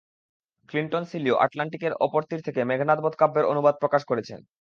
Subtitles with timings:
[0.69, 4.39] Clinton সিলিও আটলান্টিকের অপর তীর থেকে মেঘনাদবধ কাব্যের অনুবাদ প্রকাশ করেছেন।